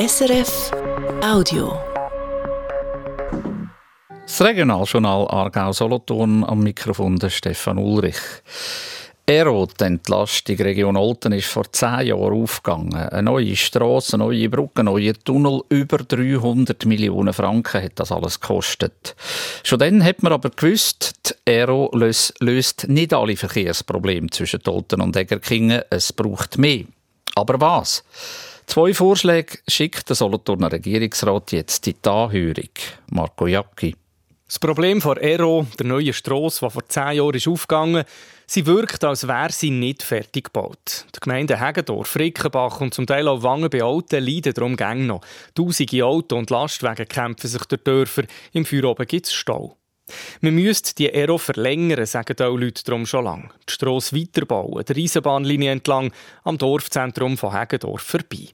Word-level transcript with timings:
SRF 0.00 0.70
Audio. 1.22 1.78
Das 4.22 4.40
Regionaljournal 4.40 5.28
Aargau-Solothurn 5.28 6.42
am 6.42 6.62
Mikrofon 6.62 7.18
der 7.18 7.28
Stefan 7.28 7.76
Ulrich. 7.76 8.16
Ero, 9.26 9.68
die 9.78 9.84
Entlastung 9.84 10.56
Region 10.56 10.96
Olten, 10.96 11.32
ist 11.32 11.48
vor 11.48 11.70
zehn 11.70 12.06
Jahren 12.06 12.42
aufgegangen. 12.42 12.94
Eine 12.94 13.24
neue 13.24 13.54
Strasse, 13.56 14.16
neue 14.16 14.48
Brücke, 14.48 14.82
neue 14.82 15.12
Tunnel, 15.12 15.60
über 15.68 15.98
300 15.98 16.86
Millionen 16.86 17.34
Franken 17.34 17.82
hat 17.82 17.92
das 17.96 18.10
alles 18.10 18.40
gekostet. 18.40 19.14
Schon 19.64 19.80
dann 19.80 20.02
hat 20.02 20.22
man 20.22 20.32
aber 20.32 20.48
gewusst, 20.48 21.12
die 21.26 21.52
Ero 21.52 21.90
löst 21.92 22.88
nicht 22.88 23.12
alle 23.12 23.36
Verkehrsprobleme 23.36 24.30
zwischen 24.30 24.66
Olten 24.66 25.02
und 25.02 25.14
Egerkingen. 25.14 25.82
Es 25.90 26.10
braucht 26.10 26.56
mehr. 26.56 26.84
Aber 27.34 27.60
was? 27.60 28.02
Zwei 28.70 28.94
Vorschläge 28.94 29.58
schickt 29.66 30.08
der 30.08 30.14
Solothurner 30.14 30.70
Regierungsrat 30.70 31.50
jetzt 31.50 31.88
in 31.88 31.96
die 32.04 32.08
Anhörung. 32.08 32.70
Marco 33.10 33.48
Jacki. 33.48 33.96
Das 34.46 34.60
Problem 34.60 35.00
von 35.00 35.16
Ero, 35.16 35.66
der 35.76 35.86
neuen 35.86 36.12
Strasse, 36.12 36.64
die 36.64 36.70
vor 36.70 36.88
zehn 36.88 37.16
Jahren 37.16 37.34
ist 37.34 37.48
aufgegangen 37.48 38.04
sie 38.46 38.66
wirkt, 38.66 39.02
als 39.02 39.26
wäre 39.26 39.50
sie 39.50 39.70
nicht 39.70 40.04
fertig 40.04 40.44
gebaut. 40.44 41.04
Die 41.16 41.18
Gemeinden 41.18 41.58
Hegendorf, 41.58 42.14
Rickenbach 42.14 42.80
und 42.80 42.94
zum 42.94 43.08
Teil 43.08 43.26
auch 43.26 43.42
Wangen 43.42 43.70
bei 43.70 43.82
Alten 43.82 44.24
leiden 44.24 44.54
darum 44.54 44.76
gäng 44.76 45.04
noch. 45.06 45.22
Tausende 45.56 46.04
Auto- 46.04 46.36
und 46.36 46.50
Lastwagen 46.50 47.08
kämpfen 47.08 47.48
sich 47.48 47.64
durch 47.64 47.82
Dörfer. 47.82 48.22
Im 48.52 48.64
Feueroben 48.64 49.08
gibt 49.08 49.26
es 49.26 49.32
Stau. 49.32 49.78
Man 50.42 50.54
müsste 50.54 50.94
die 50.94 51.12
Ero 51.12 51.38
verlängern, 51.38 52.06
sagen 52.06 52.40
auch 52.40 52.56
Leute 52.56 52.84
darum 52.84 53.04
schon 53.04 53.24
lange. 53.24 53.48
Die 53.68 53.72
Strasse 53.72 54.14
weiterbauen, 54.14 54.84
die 54.84 55.02
Eisenbahnlinie 55.02 55.72
entlang, 55.72 56.12
am 56.44 56.56
Dorfzentrum 56.56 57.36
von 57.36 57.52
Hegendorf 57.52 58.02
vorbei. 58.02 58.50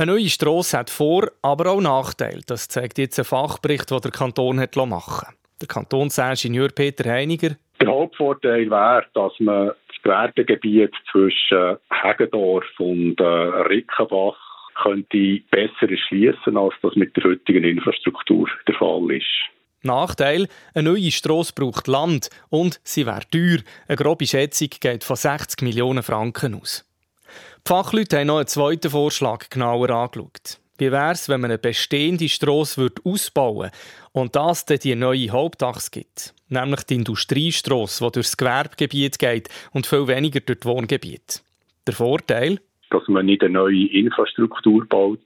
Eine 0.00 0.12
neue 0.12 0.30
Strasse 0.30 0.78
hat 0.78 0.88
Vor-, 0.88 1.30
aber 1.42 1.72
auch 1.72 1.80
Nachteile. 1.82 2.40
Das 2.46 2.68
zeigt 2.68 2.96
jetzt 2.96 3.18
ein 3.18 3.26
Fachbericht, 3.26 3.90
den 3.90 4.00
der 4.00 4.10
Kanton 4.10 4.58
hat 4.58 4.74
machen 4.74 5.28
Der 5.60 5.68
Kantonsingenieur 5.68 6.70
Peter 6.70 7.10
Heiniger. 7.10 7.50
Der 7.78 7.88
Hauptvorteil 7.88 8.70
wäre, 8.70 9.04
dass 9.12 9.32
man 9.40 9.72
das 9.88 10.02
Gewerbegebiet 10.02 10.94
zwischen 11.12 11.76
Hegendorf 11.90 12.64
und 12.78 13.20
äh, 13.20 13.24
Rickenbach 13.24 14.38
könnte 14.82 15.40
besser 15.50 15.90
erschließen, 15.90 16.56
als 16.56 16.72
das 16.80 16.96
mit 16.96 17.14
der 17.18 17.24
heutigen 17.24 17.64
Infrastruktur 17.64 18.48
der 18.66 18.76
Fall 18.76 19.10
ist. 19.10 19.26
Nachteil: 19.82 20.48
Eine 20.72 20.92
neue 20.92 21.10
Strasse 21.10 21.52
braucht 21.54 21.88
Land 21.88 22.30
und 22.48 22.80
sie 22.84 23.04
wäre 23.04 23.28
teuer. 23.30 23.58
Eine 23.86 23.96
grobe 23.96 24.24
Schätzung 24.24 24.68
geht 24.80 25.04
von 25.04 25.16
60 25.16 25.60
Millionen 25.60 26.02
Franken 26.02 26.54
aus. 26.54 26.89
Die 27.66 27.68
Fachleute 27.68 28.18
haben 28.18 28.26
noch 28.28 28.38
einen 28.38 28.46
zweiten 28.46 28.90
Vorschlag 28.90 29.50
genauer 29.50 29.90
angeschaut. 29.90 30.58
Wie 30.78 30.90
wäre 30.90 31.12
es, 31.12 31.28
wenn 31.28 31.42
man 31.42 31.50
eine 31.50 31.58
bestehende 31.58 32.28
Strasse 32.28 32.88
ausbauen 33.04 33.64
würde 33.64 33.76
und 34.12 34.34
das 34.34 34.64
dann 34.64 34.78
die 34.78 34.94
neue 34.94 35.30
Hauptachse 35.30 35.90
gibt? 35.90 36.34
Nämlich 36.48 36.84
die 36.84 36.94
Industriestrasse, 36.94 38.04
die 38.04 38.12
durchs 38.12 38.36
Gewerbegebiet 38.36 39.18
geht 39.18 39.50
und 39.72 39.86
viel 39.86 40.08
weniger 40.08 40.40
durch 40.40 40.60
das 40.60 40.66
Wohngebiet. 40.66 41.42
Der 41.86 41.94
Vorteil? 41.94 42.60
Dass 42.88 43.06
man 43.08 43.26
nicht 43.26 43.42
eine 43.42 43.52
neue 43.52 43.88
Infrastruktur 43.88 44.86
baut, 44.86 45.20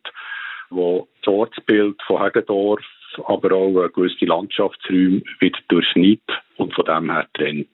die 0.71 1.03
das 1.23 1.33
Ortsbild 1.33 2.03
von 2.05 2.21
Hegendorf, 2.21 2.85
aber 3.27 3.53
auch 3.55 3.89
gewisse 3.93 4.25
Landschaftsräume 4.25 5.23
wieder 5.39 5.59
durchschneidet 5.69 6.29
und 6.57 6.75
von 6.75 6.85
dem 6.85 7.13
her 7.13 7.29
trennt. 7.33 7.69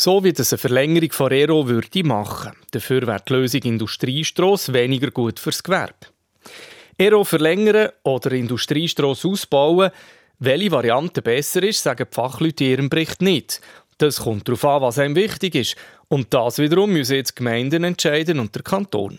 So 0.00 0.22
wie 0.22 0.32
das 0.32 0.52
eine 0.52 0.58
Verlängerung 0.58 1.10
von 1.10 1.32
Ero 1.32 1.68
würde 1.68 2.04
machen. 2.04 2.52
Dafür 2.70 3.04
wäre 3.08 3.20
die 3.28 3.32
Lösung 3.32 3.62
Industriestrasse 3.62 4.72
weniger 4.72 5.10
gut 5.10 5.40
fürs 5.40 5.64
Gewerbe. 5.64 6.06
Ero 6.96 7.24
verlängern 7.24 7.88
oder 8.04 8.30
Industriestrasse 8.30 9.26
ausbauen, 9.26 9.90
welche 10.38 10.70
Variante 10.70 11.20
besser 11.20 11.64
ist, 11.64 11.82
sagen 11.82 12.06
die 12.08 12.14
Fachleute 12.14 12.62
in 12.62 12.70
ihrem 12.70 12.88
Bericht 12.88 13.22
nicht. 13.22 13.60
Das 13.98 14.22
kommt 14.22 14.46
darauf 14.46 14.64
an, 14.64 14.82
was 14.82 15.00
einem 15.00 15.16
wichtig 15.16 15.56
ist. 15.56 15.76
Und 16.06 16.32
das 16.32 16.60
wiederum 16.60 16.92
müssen 16.92 17.16
jetzt 17.16 17.34
Gemeinden 17.34 17.82
entscheiden 17.82 18.38
und 18.38 18.54
der 18.54 18.62
Kanton. 18.62 19.18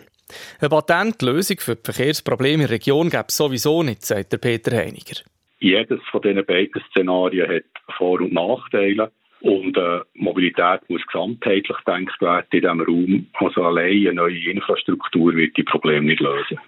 Eine 0.62 0.70
Patentlösung 0.70 1.58
für 1.60 1.76
die 1.76 1.92
Verkehrsprobleme 1.92 2.64
in 2.64 2.70
der 2.70 2.70
Region 2.70 3.10
gibt 3.10 3.32
es 3.32 3.36
sowieso 3.36 3.84
nicht, 3.84 4.06
sagt 4.06 4.40
Peter 4.40 4.72
Heiniger. 4.78 5.20
Jedes 5.60 6.00
von 6.10 6.22
diesen 6.22 6.46
beiden 6.46 6.82
Szenarien 6.90 7.50
hat 7.54 7.66
Vor- 7.98 8.22
und 8.22 8.32
Nachteile. 8.32 9.12
Und 9.42 9.78
äh, 9.78 10.02
Mobilität 10.16 10.82
muss 10.90 11.06
gesamtheitlich 11.06 11.78
gedacht 11.86 12.22
werden 12.22 12.46
in 12.52 12.62
diesem 12.62 12.82
Raum. 12.82 13.28
Also 13.34 13.64
allein 13.64 14.08
eine 14.08 14.14
neue 14.16 14.52
Infrastruktur 14.52 15.34
wird 15.34 15.56
die 15.56 15.64
Probleme 15.64 16.08
nicht 16.08 16.20
lösen. 16.22 16.60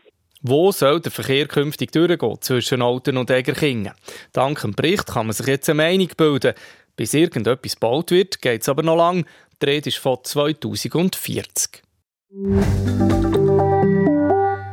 Wo 0.42 0.72
soll 0.72 1.00
der 1.02 1.12
Verkehr 1.12 1.48
künftig 1.48 1.92
durchgehen 1.92 2.42
zwischen 2.42 2.82
Alten 2.82 3.18
und 3.18 3.30
Egerkingen? 3.30 3.94
Dank 4.34 4.62
dem 4.62 4.74
Bericht 4.74 5.08
kann 5.08 5.28
man 5.28 5.34
sich 5.34 5.46
jetzt 5.46 5.70
eine 5.70 5.78
Meinung 5.78 6.10
bilden. 6.18 6.54
Bis 6.96 7.14
irgendetwas 7.14 7.76
gebaut 7.76 8.12
wird, 8.12 8.42
geht 8.42 8.62
es 8.62 8.70
aber 8.70 8.84
noch 8.84 8.98
lang. 8.98 9.26
Die 9.62 9.66
Rede 9.66 9.90
ist 9.90 9.98
von 9.98 10.18
2040. 10.24 11.84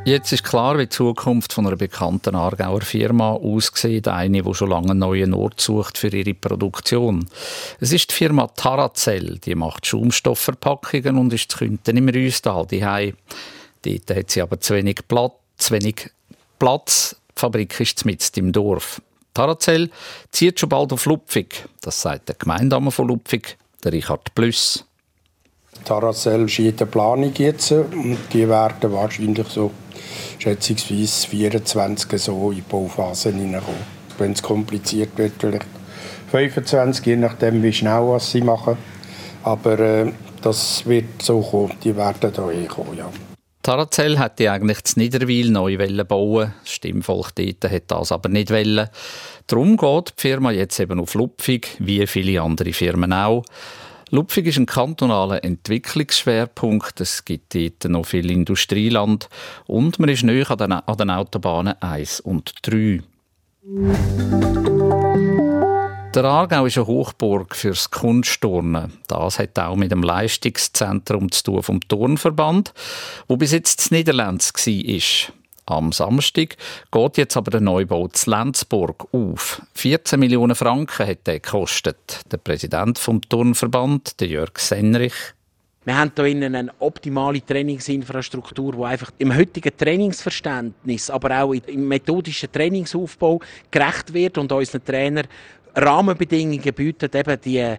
Jetzt 0.08 0.32
ist 0.32 0.42
klar, 0.42 0.78
wie 0.78 0.84
die 0.84 0.88
Zukunft 0.88 1.52
von 1.52 1.66
einer 1.66 1.76
bekannten 1.76 2.34
Aargauer 2.34 2.80
Firma 2.80 3.32
aussieht. 3.32 4.08
Eine, 4.08 4.42
die 4.42 4.54
schon 4.54 4.70
lange 4.70 4.92
einen 4.92 5.00
neuen 5.00 5.34
Ort 5.34 5.60
sucht 5.60 5.98
für 5.98 6.08
ihre 6.08 6.32
Produktion. 6.32 7.28
Es 7.78 7.92
ist 7.92 8.10
die 8.10 8.14
Firma 8.14 8.46
Tarazell. 8.46 9.36
Die 9.36 9.54
macht 9.54 9.84
Schaumstoffverpackungen 9.86 11.18
und 11.18 11.34
ist 11.34 11.52
zu 11.52 11.58
Künten 11.58 11.98
im 11.98 12.08
Rüstal 12.08 12.66
daheim. 12.66 13.18
Dort 13.82 14.16
hat 14.16 14.30
sie 14.30 14.40
aber 14.40 14.58
zu 14.58 14.76
wenig 14.76 15.06
Platz. 15.06 15.34
Zu 15.58 15.74
wenig 15.74 16.10
Platz. 16.58 17.14
Die 17.36 17.40
Fabrik 17.40 17.78
ist 17.78 18.06
mitten 18.06 18.40
im 18.40 18.52
Dorf. 18.52 19.02
Tarazell 19.34 19.90
zieht 20.32 20.58
schon 20.58 20.70
bald 20.70 20.90
auf 20.94 21.04
Lupfig. 21.04 21.68
Das 21.82 22.00
sagt 22.00 22.30
der 22.30 22.36
Gemeindamer 22.36 22.92
von 22.92 23.08
Lupfig, 23.08 23.58
der 23.84 23.92
Richard 23.92 24.34
Plüss. 24.34 24.86
Tarazell 25.84 26.48
schiebt 26.48 26.80
eine 26.80 26.90
Planung 26.90 27.34
jetzt 27.34 27.72
und 27.72 28.16
die 28.32 28.48
werden 28.48 28.90
wahrscheinlich 28.90 29.46
so 29.48 29.70
schätzungsweise 30.38 31.28
24 31.28 32.20
so 32.20 32.50
in 32.50 32.56
die 32.56 32.62
Bauphase 32.62 33.32
hineinkommen. 33.32 33.98
Wenn 34.18 34.32
es 34.32 34.42
kompliziert 34.42 35.16
wird, 35.16 35.32
vielleicht 35.38 35.66
25, 36.30 37.06
je 37.06 37.16
nachdem 37.16 37.62
wie 37.62 37.72
schnell 37.72 38.02
was 38.02 38.30
sie 38.30 38.40
machen. 38.40 38.76
Aber 39.44 39.78
äh, 39.78 40.12
das 40.42 40.86
wird 40.86 41.22
so 41.22 41.40
kommen, 41.40 41.72
die 41.82 41.96
werden 41.96 42.32
da 42.32 42.50
eh 42.50 42.66
kommen, 42.66 42.96
ja. 42.96 43.10
Tarazell 43.62 44.18
hätte 44.18 44.50
eigentlich 44.50 44.82
zu 44.84 44.98
Niederwil 44.98 45.50
neu 45.50 45.76
bauen 46.04 46.54
Das 46.62 46.72
Stimmvolk 46.72 47.34
dort 47.34 47.70
hat 47.70 47.82
das 47.88 48.12
aber 48.12 48.28
nicht 48.30 48.50
wollen. 48.50 48.88
Darum 49.46 49.76
geht 49.76 50.14
die 50.16 50.20
Firma 50.22 50.52
jetzt 50.52 50.80
eben 50.80 50.98
auf 51.00 51.14
Lupfig, 51.14 51.76
wie 51.78 52.06
viele 52.06 52.40
andere 52.40 52.72
Firmen 52.72 53.12
auch. 53.12 53.44
Lupfig 54.10 54.46
ist 54.46 54.56
ein 54.56 54.66
kantonaler 54.66 55.44
Entwicklungsschwerpunkt. 55.44 57.00
Es 57.00 57.24
gibt 57.24 57.54
dort 57.54 57.84
noch 57.84 58.06
viel 58.06 58.30
Industrieland 58.30 59.28
und 59.66 59.98
man 59.98 60.08
ist 60.08 60.22
näher 60.22 60.50
an 60.50 60.58
den, 60.58 60.72
an 60.72 60.96
den 60.96 61.10
Autobahnen 61.10 61.74
1 61.82 62.20
und 62.20 62.54
3. 62.62 63.02
Der 66.14 66.24
Aargau 66.24 66.64
ist 66.64 66.78
eine 66.78 66.86
Hochburg 66.86 67.54
fürs 67.54 67.90
Kunstturnen. 67.90 68.94
Das 69.08 69.38
hat 69.38 69.58
auch 69.58 69.76
mit 69.76 69.92
dem 69.92 70.02
Leistungszentrum 70.02 71.30
zu 71.30 71.42
tun 71.42 71.62
vom 71.62 71.80
Turnverband, 71.80 72.72
wo 73.26 73.36
bis 73.36 73.52
jetzt 73.52 73.78
das 73.78 73.90
Niederlands 73.90 74.54
war. 74.54 75.34
Am 75.68 75.92
Samstag 75.92 76.56
geht 76.90 77.18
jetzt 77.18 77.36
aber 77.36 77.50
der 77.50 77.60
Neubau 77.60 78.08
zu 78.08 78.30
Lenzburg 78.30 79.06
auf. 79.12 79.60
14 79.74 80.18
Millionen 80.18 80.54
Franken 80.54 81.06
hat 81.06 81.26
der 81.26 81.40
gekostet. 81.40 82.22
Der 82.32 82.38
Präsident 82.38 82.98
vom 82.98 83.20
Turnverband, 83.20 84.18
der 84.18 84.28
Jörg 84.28 84.58
Senrich, 84.58 85.34
wir 85.84 85.96
haben 85.96 86.12
hier 86.16 86.46
eine 86.46 86.70
optimale 86.80 87.44
Trainingsinfrastruktur, 87.44 88.72
die 88.72 88.84
einfach 88.84 89.10
im 89.18 89.34
heutigen 89.34 89.74
Trainingsverständnis, 89.74 91.08
aber 91.08 91.42
auch 91.42 91.52
im 91.52 91.88
methodischen 91.88 92.52
Trainingsaufbau 92.52 93.40
gerecht 93.70 94.12
wird 94.12 94.36
und 94.36 94.52
unseren 94.52 94.84
Trainer 94.84 95.22
Rahmenbedingungen 95.74 96.74
bietet, 96.74 97.14
eben 97.14 97.40
die, 97.42 97.74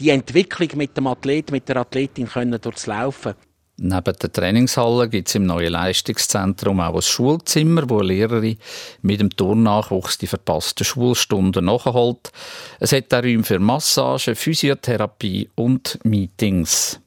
die 0.00 0.10
Entwicklung 0.10 0.68
mit 0.76 0.96
dem 0.96 1.06
Athlet, 1.06 1.52
mit 1.52 1.68
der 1.68 1.76
Athletin 1.76 2.26
können 2.26 2.60
durchlaufen. 2.60 3.34
Neben 3.76 4.16
der 4.16 4.32
Trainingshalle 4.32 5.08
gibt 5.08 5.28
es 5.28 5.34
im 5.34 5.46
neuen 5.46 5.72
Leistungszentrum 5.72 6.78
auch 6.78 6.94
ein 6.94 7.02
Schulzimmer, 7.02 7.90
wo 7.90 8.00
Lehrerin 8.00 8.56
mit 9.02 9.20
dem 9.20 9.30
Turnnachwuchs 9.30 10.16
die 10.18 10.28
verpassten 10.28 10.84
Schulstunden 10.84 11.64
nachholt. 11.64 12.30
Es 12.78 12.92
hat 12.92 13.12
auch 13.12 13.24
Räume 13.24 13.42
für 13.42 13.58
Massage, 13.58 14.36
Physiotherapie 14.36 15.50
und 15.56 15.98
Meetings. 16.04 17.00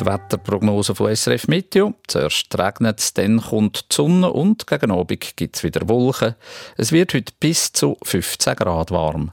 Die 0.00 0.06
Wetterprognose 0.06 0.94
von 0.94 1.14
SRF 1.14 1.48
Meteo. 1.48 1.92
Zuerst 2.06 2.58
regnet 2.58 3.00
es, 3.00 3.12
dann 3.12 3.38
kommt 3.38 3.90
die 3.90 3.94
Sonne 3.94 4.32
und 4.32 4.66
gegen 4.66 4.90
Abend 4.90 5.36
gibt 5.36 5.56
es 5.56 5.62
wieder 5.62 5.86
Wolken. 5.88 6.36
Es 6.78 6.90
wird 6.90 7.12
heute 7.12 7.34
bis 7.38 7.70
zu 7.72 7.98
15 8.02 8.56
Grad 8.56 8.90
warm. 8.90 9.32